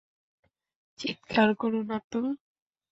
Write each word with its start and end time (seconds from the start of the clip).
চিৎকার 0.99 1.49
করো 1.55 1.81
না 1.83 1.97
তো। 2.11 2.19